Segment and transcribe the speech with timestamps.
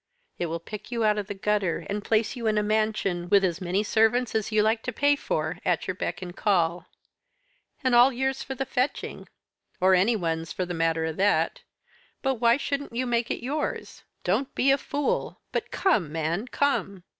[0.39, 3.43] It will pick you out of the gutter, and place you in a mansion, with
[3.45, 6.87] as many servants as you like to pay for at your beck and call.
[7.83, 9.27] And all yours for the fetching
[9.79, 11.61] or anyone's for the matter of that.
[12.23, 14.01] But why shouldn't you make it yours?
[14.23, 17.03] Don't be a fool, but come, man, come!'